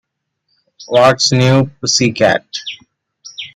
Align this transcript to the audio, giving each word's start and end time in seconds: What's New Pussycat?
What's 0.87 1.31
New 1.31 1.67
Pussycat? 1.79 2.43